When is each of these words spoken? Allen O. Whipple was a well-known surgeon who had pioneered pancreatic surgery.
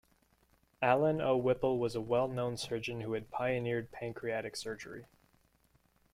Allen 0.81 1.21
O. 1.21 1.37
Whipple 1.37 1.77
was 1.77 1.93
a 1.93 2.01
well-known 2.01 2.57
surgeon 2.57 3.01
who 3.01 3.13
had 3.13 3.29
pioneered 3.29 3.91
pancreatic 3.91 4.55
surgery. 4.55 5.05